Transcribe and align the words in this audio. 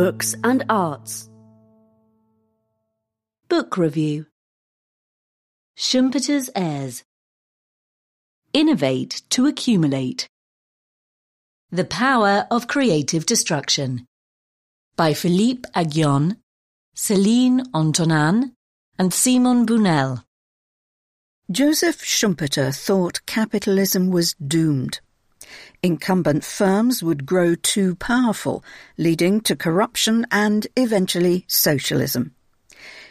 books 0.00 0.34
and 0.42 0.64
arts. 0.70 1.28
Book 3.50 3.76
Review 3.76 4.24
Schumpeter's 5.76 6.48
Heirs 6.56 7.04
Innovate 8.54 9.20
to 9.28 9.44
Accumulate 9.44 10.26
The 11.70 11.84
Power 11.84 12.46
of 12.50 12.66
Creative 12.66 13.26
Destruction 13.26 14.06
by 14.96 15.12
Philippe 15.12 15.68
Aghion, 15.76 16.38
Céline 16.96 17.66
Antonin, 17.74 18.54
and 18.98 19.12
Simon 19.12 19.66
Bunel. 19.66 20.24
Joseph 21.50 22.00
Schumpeter 22.02 22.74
thought 22.74 23.26
capitalism 23.26 24.08
was 24.10 24.32
doomed. 24.36 25.00
Incumbent 25.82 26.44
firms 26.44 27.02
would 27.02 27.26
grow 27.26 27.54
too 27.54 27.94
powerful, 27.96 28.62
leading 28.98 29.40
to 29.42 29.56
corruption 29.56 30.26
and 30.30 30.66
eventually 30.76 31.44
socialism. 31.48 32.34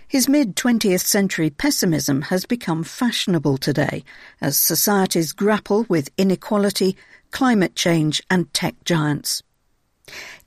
His 0.07 0.27
mid 0.27 0.55
20th 0.55 1.05
century 1.05 1.51
pessimism 1.51 2.23
has 2.23 2.45
become 2.45 2.83
fashionable 2.83 3.57
today 3.59 4.03
as 4.41 4.57
societies 4.57 5.33
grapple 5.33 5.85
with 5.87 6.09
inequality, 6.17 6.97
climate 7.29 7.75
change, 7.75 8.23
and 8.29 8.51
tech 8.53 8.75
giants. 8.85 9.43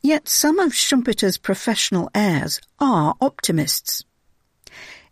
Yet 0.00 0.28
some 0.28 0.58
of 0.58 0.74
Schumpeter's 0.74 1.38
professional 1.38 2.10
heirs 2.12 2.60
are 2.80 3.14
optimists. 3.20 4.04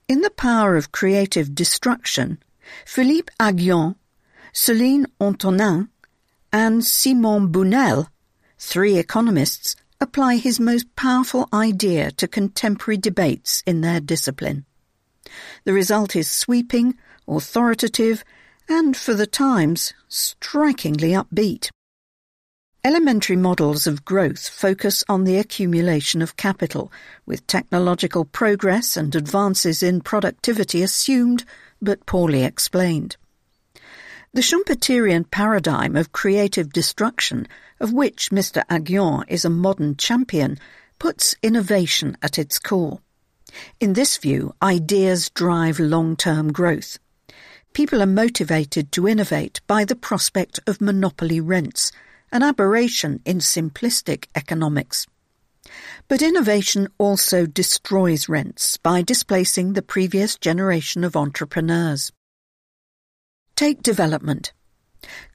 In 0.09 0.23
The 0.23 0.31
Power 0.31 0.77
of 0.77 0.91
Creative 0.91 1.55
Destruction, 1.55 2.43
Philippe 2.85 3.33
Aghion, 3.39 3.95
Céline 4.53 5.07
Antonin, 5.21 5.89
and 6.53 6.85
Simon 6.85 7.49
Bunel, 7.49 8.09
three 8.59 8.97
economists, 8.99 9.77
apply 10.01 10.37
his 10.37 10.59
most 10.59 10.95
powerful 10.97 11.49
idea 11.53 12.11
to 12.13 12.27
contemporary 12.27 12.97
debates 12.97 13.63
in 13.67 13.81
their 13.81 14.01
discipline. 14.01 14.65
The 15.65 15.73
result 15.73 16.17
is 16.17 16.31
sweeping, 16.31 16.97
authoritative, 17.29 18.25
and, 18.69 18.97
for 18.97 19.15
the 19.15 19.27
times, 19.27 19.93
strikingly 20.09 21.11
upbeat. 21.11 21.71
Elementary 22.83 23.37
models 23.37 23.87
of 23.87 24.07
growth 24.07 24.49
focus 24.49 25.05
on 25.07 25.25
the 25.25 25.37
accumulation 25.37 26.23
of 26.23 26.37
capital, 26.37 26.91
with 27.27 27.47
technological 27.47 28.25
progress 28.25 28.97
and 28.97 29.15
advances 29.15 29.83
in 29.83 30.01
productivity 30.01 30.83
assumed 30.83 31.45
but 31.83 32.07
poorly 32.07 32.43
explained. 32.43 33.17
The 34.33 34.43
Schumpeterian 34.43 35.29
paradigm 35.29 35.97
of 35.97 36.13
creative 36.13 36.73
destruction, 36.73 37.49
of 37.81 37.93
which 37.93 38.31
Mr. 38.31 38.65
Aghion 38.67 39.25
is 39.27 39.45
a 39.45 39.51
modern 39.51 39.97
champion, 39.97 40.57
puts 41.01 41.35
innovation 41.43 42.17
at 42.23 42.39
its 42.39 42.61
core. 42.61 43.01
In 43.81 43.95
this 43.95 44.19
view, 44.19 44.55
ideas 44.63 45.31
drive 45.31 45.81
long-term 45.81 46.53
growth. 46.53 47.01
People 47.73 48.01
are 48.01 48.07
motivated 48.07 48.93
to 48.93 49.09
innovate 49.09 49.63
by 49.67 49.85
the 49.85 49.97
prospect 49.97 50.61
of 50.65 50.81
monopoly 50.81 51.41
rents, 51.41 51.91
an 52.31 52.45
aberration 52.45 53.21
in 53.25 53.39
simplistic 53.39 54.27
economics. 54.37 55.09
But 56.07 56.23
innovation 56.23 56.87
also 56.99 57.47
destroys 57.47 58.29
rents 58.29 58.77
by 58.77 59.03
displacing 59.03 59.73
the 59.73 59.83
previous 59.83 60.37
generation 60.37 61.03
of 61.03 61.17
entrepreneurs. 61.17 62.13
Take 63.61 63.83
development. 63.83 64.55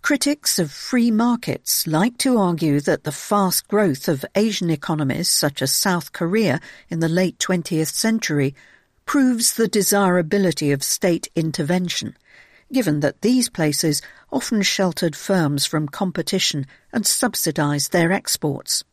Critics 0.01 0.57
of 0.57 0.71
free 0.71 1.11
markets 1.11 1.85
like 1.85 2.17
to 2.17 2.39
argue 2.39 2.79
that 2.79 3.03
the 3.03 3.11
fast 3.11 3.67
growth 3.67 4.07
of 4.07 4.25
Asian 4.33 4.71
economies 4.71 5.29
such 5.29 5.61
as 5.61 5.71
South 5.71 6.11
Korea 6.11 6.59
in 6.89 7.01
the 7.01 7.07
late 7.07 7.37
20th 7.37 7.93
century 7.93 8.55
proves 9.05 9.53
the 9.53 9.67
desirability 9.67 10.71
of 10.71 10.81
state 10.81 11.27
intervention, 11.35 12.17
given 12.73 13.01
that 13.01 13.21
these 13.21 13.47
places 13.47 14.01
often 14.31 14.63
sheltered 14.63 15.15
firms 15.15 15.67
from 15.67 15.87
competition 15.87 16.65
and 16.91 17.05
subsidized 17.05 17.91
their 17.91 18.11
exports. 18.11 18.83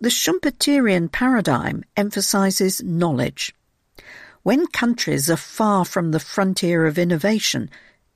The 0.00 0.10
Schumpeterian 0.10 1.12
paradigm 1.12 1.84
emphasizes 1.96 2.82
knowledge. 2.82 3.54
When 4.42 4.66
countries 4.66 5.30
are 5.30 5.36
far 5.36 5.84
from 5.84 6.10
the 6.10 6.18
frontier 6.18 6.86
of 6.86 6.98
innovation, 6.98 7.70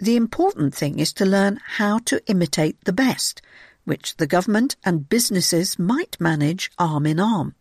the 0.04 0.16
important 0.16 0.74
thing 0.74 0.98
is 0.98 1.14
to 1.14 1.24
learn 1.24 1.58
how 1.78 1.98
to 2.00 2.22
imitate 2.28 2.76
the 2.84 2.92
best, 2.92 3.40
which 3.84 4.16
the 4.18 4.26
government 4.26 4.76
and 4.84 5.08
businesses 5.08 5.78
might 5.78 6.20
manage 6.20 6.70
arm 6.78 7.06
in 7.06 7.18
arm. 7.18 7.54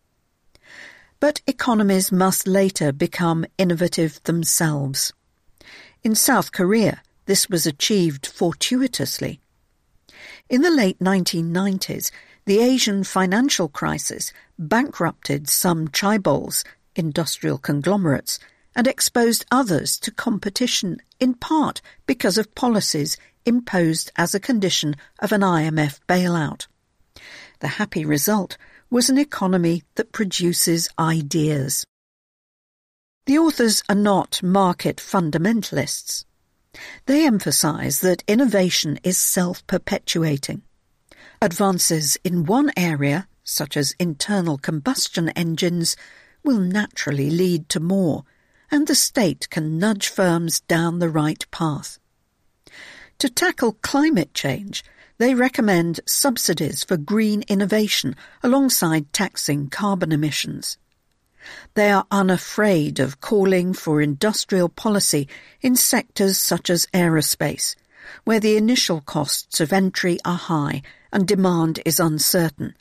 But 1.20 1.40
economies 1.46 2.12
must 2.12 2.46
later 2.46 2.92
become 2.92 3.46
innovative 3.56 4.22
themselves. 4.24 5.12
In 6.02 6.14
South 6.14 6.52
Korea, 6.52 7.02
this 7.24 7.48
was 7.48 7.66
achieved 7.66 8.26
fortuitously. 8.26 9.40
In 10.50 10.60
the 10.60 10.70
late 10.70 10.98
1990s, 10.98 12.10
the 12.44 12.60
Asian 12.60 13.04
financial 13.04 13.70
crisis 13.70 14.34
bankrupted 14.58 15.48
some 15.48 15.88
chaebols, 15.88 16.62
industrial 16.94 17.56
conglomerates, 17.56 18.38
and 18.76 18.86
exposed 18.86 19.44
others 19.50 19.98
to 20.00 20.10
competition 20.10 20.98
in 21.20 21.34
part 21.34 21.80
because 22.06 22.38
of 22.38 22.54
policies 22.54 23.16
imposed 23.46 24.10
as 24.16 24.34
a 24.34 24.40
condition 24.40 24.96
of 25.20 25.32
an 25.32 25.42
IMF 25.42 26.00
bailout. 26.08 26.66
The 27.60 27.68
happy 27.68 28.04
result 28.04 28.56
was 28.90 29.08
an 29.08 29.18
economy 29.18 29.82
that 29.94 30.12
produces 30.12 30.88
ideas. 30.98 31.84
The 33.26 33.38
authors 33.38 33.82
are 33.88 33.94
not 33.94 34.42
market 34.42 34.96
fundamentalists. 34.96 36.24
They 37.06 37.26
emphasize 37.26 38.00
that 38.00 38.24
innovation 38.28 38.98
is 39.02 39.16
self-perpetuating. 39.16 40.62
Advances 41.40 42.18
in 42.24 42.44
one 42.44 42.70
area, 42.76 43.28
such 43.42 43.76
as 43.76 43.94
internal 43.98 44.58
combustion 44.58 45.30
engines, 45.30 45.96
will 46.42 46.58
naturally 46.58 47.30
lead 47.30 47.68
to 47.70 47.80
more, 47.80 48.24
and 48.70 48.86
the 48.86 48.94
state 48.94 49.48
can 49.50 49.78
nudge 49.78 50.08
firms 50.08 50.60
down 50.60 50.98
the 50.98 51.08
right 51.08 51.44
path. 51.50 51.98
To 53.18 53.28
tackle 53.28 53.74
climate 53.82 54.34
change, 54.34 54.84
they 55.18 55.34
recommend 55.34 56.00
subsidies 56.06 56.82
for 56.82 56.96
green 56.96 57.44
innovation 57.48 58.16
alongside 58.42 59.12
taxing 59.12 59.68
carbon 59.68 60.10
emissions. 60.10 60.76
They 61.74 61.90
are 61.90 62.06
unafraid 62.10 62.98
of 62.98 63.20
calling 63.20 63.74
for 63.74 64.00
industrial 64.00 64.68
policy 64.68 65.28
in 65.60 65.76
sectors 65.76 66.38
such 66.38 66.70
as 66.70 66.86
aerospace, 66.92 67.76
where 68.24 68.40
the 68.40 68.56
initial 68.56 69.00
costs 69.00 69.60
of 69.60 69.72
entry 69.72 70.18
are 70.24 70.36
high 70.36 70.82
and 71.12 71.28
demand 71.28 71.80
is 71.84 72.00
uncertain, 72.00 72.74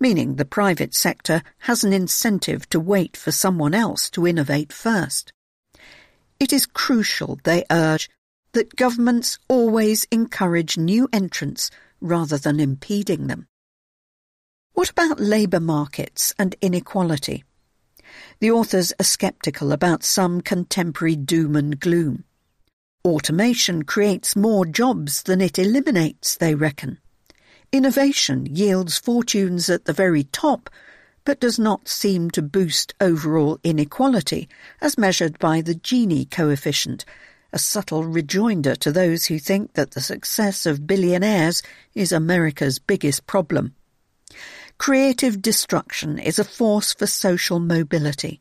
meaning 0.00 0.36
the 0.36 0.44
private 0.44 0.94
sector 0.94 1.42
has 1.60 1.84
an 1.84 1.92
incentive 1.92 2.68
to 2.70 2.80
wait 2.80 3.16
for 3.16 3.32
someone 3.32 3.74
else 3.74 4.10
to 4.10 4.26
innovate 4.26 4.72
first. 4.72 5.32
It 6.40 6.52
is 6.52 6.66
crucial, 6.66 7.38
they 7.44 7.64
urge, 7.70 8.08
that 8.52 8.76
governments 8.76 9.38
always 9.48 10.04
encourage 10.10 10.78
new 10.78 11.08
entrants 11.12 11.70
rather 12.00 12.38
than 12.38 12.60
impeding 12.60 13.26
them. 13.26 13.46
What 14.72 14.90
about 14.90 15.18
labour 15.18 15.60
markets 15.60 16.32
and 16.38 16.54
inequality? 16.60 17.44
The 18.40 18.50
authors 18.50 18.92
are 19.00 19.04
sceptical 19.04 19.72
about 19.72 20.04
some 20.04 20.40
contemporary 20.40 21.16
doom 21.16 21.56
and 21.56 21.78
gloom. 21.78 22.24
Automation 23.04 23.82
creates 23.82 24.36
more 24.36 24.64
jobs 24.64 25.22
than 25.24 25.40
it 25.40 25.58
eliminates, 25.58 26.36
they 26.36 26.54
reckon. 26.54 26.98
Innovation 27.70 28.46
yields 28.46 28.96
fortunes 28.96 29.68
at 29.68 29.84
the 29.84 29.92
very 29.92 30.24
top 30.24 30.70
but 31.24 31.38
does 31.38 31.58
not 31.58 31.86
seem 31.86 32.30
to 32.30 32.40
boost 32.40 32.94
overall 32.98 33.58
inequality 33.62 34.48
as 34.80 34.96
measured 34.96 35.38
by 35.38 35.60
the 35.60 35.74
Gini 35.74 36.30
coefficient, 36.30 37.04
a 37.52 37.58
subtle 37.58 38.04
rejoinder 38.04 38.74
to 38.76 38.90
those 38.90 39.26
who 39.26 39.38
think 39.38 39.74
that 39.74 39.90
the 39.90 40.00
success 40.00 40.64
of 40.64 40.86
billionaires 40.86 41.62
is 41.94 42.10
America's 42.10 42.78
biggest 42.78 43.26
problem. 43.26 43.74
Creative 44.78 45.42
destruction 45.42 46.18
is 46.18 46.38
a 46.38 46.44
force 46.44 46.94
for 46.94 47.06
social 47.06 47.58
mobility. 47.58 48.40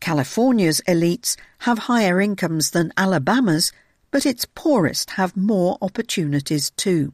California's 0.00 0.80
elites 0.88 1.36
have 1.58 1.80
higher 1.80 2.18
incomes 2.18 2.70
than 2.70 2.94
Alabama's, 2.96 3.70
but 4.10 4.24
its 4.24 4.46
poorest 4.54 5.10
have 5.10 5.36
more 5.36 5.76
opportunities 5.82 6.70
too. 6.70 7.12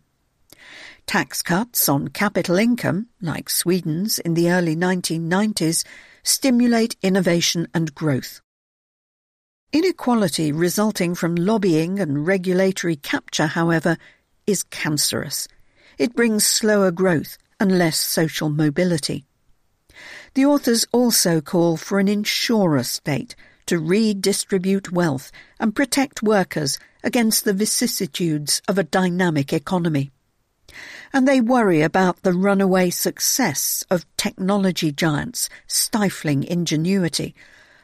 Tax 1.07 1.43
cuts 1.43 1.89
on 1.89 2.09
capital 2.09 2.57
income, 2.57 3.09
like 3.21 3.51
Sweden's 3.51 4.19
in 4.19 4.35
the 4.35 4.51
early 4.51 4.77
1990s, 4.77 5.85
stimulate 6.23 6.97
innovation 7.03 7.67
and 7.75 7.95
growth. 7.95 8.41
Inequality 9.73 10.53
resulting 10.53 11.15
from 11.15 11.37
lobbying 11.37 12.01
and 12.01 12.27
regulatory 12.27 12.97
capture, 12.97 13.47
however, 13.47 13.97
is 14.47 14.63
cancerous. 14.65 15.47
It 15.99 16.15
brings 16.15 16.45
slower 16.45 16.91
growth 16.91 17.39
and 17.61 17.79
less 17.79 17.99
social 17.99 18.49
mobility. 18.49 19.25
The 20.35 20.47
authors 20.47 20.87
also 20.93 21.41
call 21.41 21.77
for 21.77 22.01
an 22.01 22.09
insurer 22.09 22.83
state 22.83 23.37
to 23.67 23.79
redistribute 23.79 24.91
wealth 24.91 25.31
and 25.59 25.77
protect 25.77 26.23
workers 26.23 26.79
against 27.05 27.45
the 27.45 27.53
vicissitudes 27.53 28.63
of 28.67 28.79
a 28.79 28.85
dynamic 28.85 29.53
economy. 29.53 30.11
And 31.13 31.27
they 31.27 31.41
worry 31.41 31.83
about 31.83 32.23
the 32.23 32.33
runaway 32.33 32.91
success 32.91 33.85
of 33.91 34.07
technology 34.17 34.93
giants 34.93 35.49
stifling 35.67 36.45
ingenuity, 36.45 37.35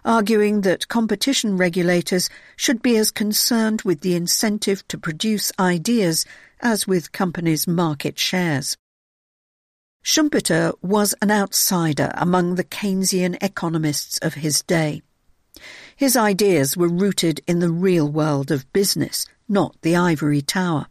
arguing 0.05 0.61
that 0.61 0.87
competition 0.89 1.57
regulators 1.57 2.31
should 2.55 2.83
be 2.83 2.97
as 2.97 3.11
concerned 3.11 3.83
with 3.83 4.01
the 4.01 4.15
incentive 4.15 4.87
to 4.89 4.99
produce 4.99 5.51
ideas 5.59 6.25
as 6.61 6.87
with 6.87 7.13
companies' 7.13 7.67
market 7.67 8.19
shares. 8.19 8.77
Schumpeter 10.05 10.73
was 10.83 11.17
an 11.21 11.33
outsider 11.33 12.13
among 12.15 12.55
the 12.55 12.65
Keynesian 12.65 13.37
economists 13.43 14.19
of 14.19 14.35
his 14.35 14.63
day. 14.63 15.03
His 15.97 16.17
ideas 16.17 16.77
were 16.77 16.89
rooted 16.89 17.41
in 17.49 17.59
the 17.59 17.71
real 17.71 18.09
world 18.09 18.53
of 18.53 18.73
business, 18.73 19.27
not 19.49 19.75
the 19.83 19.97
ivory 19.97 20.43
tower. 20.43 20.87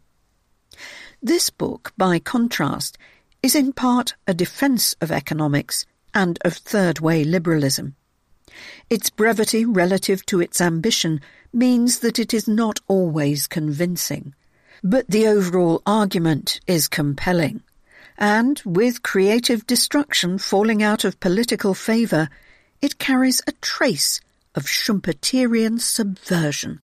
This 1.22 1.50
book, 1.50 1.92
by 1.96 2.18
contrast, 2.18 2.98
is 3.42 3.54
in 3.54 3.72
part 3.72 4.14
a 4.26 4.34
defence 4.34 4.94
of 5.00 5.10
economics 5.10 5.86
and 6.14 6.38
of 6.44 6.54
third 6.54 7.00
way 7.00 7.24
liberalism. 7.24 7.94
Its 8.88 9.10
brevity 9.10 9.64
relative 9.64 10.24
to 10.26 10.40
its 10.40 10.60
ambition 10.60 11.20
means 11.52 11.98
that 12.00 12.18
it 12.18 12.32
is 12.32 12.46
not 12.46 12.80
always 12.88 13.46
convincing, 13.46 14.34
but 14.82 15.08
the 15.08 15.26
overall 15.26 15.82
argument 15.86 16.60
is 16.66 16.88
compelling. 16.88 17.62
And 18.18 18.60
with 18.64 19.02
creative 19.02 19.66
destruction 19.66 20.38
falling 20.38 20.82
out 20.82 21.04
of 21.04 21.20
political 21.20 21.74
favour, 21.74 22.28
it 22.80 22.98
carries 22.98 23.42
a 23.46 23.52
trace 23.52 24.20
of 24.54 24.64
Schumpeterian 24.64 25.80
subversion. 25.80 26.80